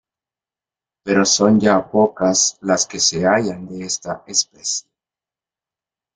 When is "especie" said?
4.25-4.89